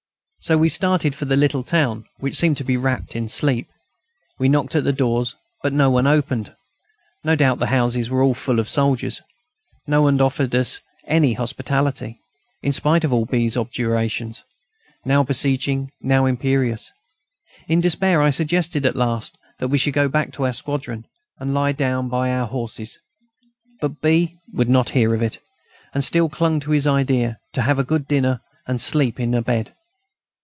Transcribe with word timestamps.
So 0.43 0.57
we 0.57 0.69
started 0.69 1.13
for 1.13 1.25
the 1.25 1.37
little 1.37 1.61
town 1.61 2.05
which 2.17 2.35
seemed 2.35 2.57
to 2.57 2.63
be 2.63 2.75
wrapped 2.75 3.15
in 3.15 3.27
sleep. 3.27 3.67
We 4.39 4.49
knocked 4.49 4.73
at 4.73 4.83
the 4.83 4.91
doors, 4.91 5.35
but 5.61 5.71
not 5.71 5.91
one 5.91 6.07
opened; 6.07 6.55
no 7.23 7.35
doubt 7.35 7.59
the 7.59 7.67
houses 7.67 8.09
were 8.09 8.23
all 8.23 8.33
full 8.33 8.57
of 8.59 8.67
soldiers. 8.67 9.21
No 9.85 10.01
one 10.01 10.19
offered 10.19 10.55
us 10.55 10.79
any 11.05 11.33
hospitality, 11.33 12.19
in 12.63 12.71
spite 12.71 13.03
of 13.03 13.13
all 13.13 13.25
B.'s 13.25 13.55
objurgations, 13.55 14.43
now 15.05 15.21
beseeching, 15.21 15.91
now 16.01 16.25
imperious. 16.25 16.89
In 17.67 17.79
despair, 17.79 18.23
I 18.23 18.31
suggested 18.31 18.83
at 18.83 18.95
last 18.95 19.37
that 19.59 19.67
we 19.67 19.77
should 19.77 19.93
go 19.93 20.07
back 20.09 20.33
to 20.33 20.47
our 20.47 20.53
squadron, 20.53 21.05
and 21.37 21.53
lie 21.53 21.71
down 21.71 22.09
by 22.09 22.31
our 22.31 22.47
horses; 22.47 22.97
but 23.79 24.01
B. 24.01 24.39
would 24.53 24.69
not 24.69 24.89
hear 24.97 25.13
of 25.13 25.21
it, 25.21 25.37
and 25.93 26.03
still 26.03 26.29
clung 26.29 26.59
to 26.61 26.71
his 26.71 26.87
idea: 26.87 27.37
to 27.53 27.61
have 27.61 27.77
a 27.77 27.83
good 27.83 28.07
dinner, 28.07 28.41
and 28.67 28.81
sleep 28.81 29.19
in 29.19 29.35
a 29.35 29.43
bed. 29.43 29.75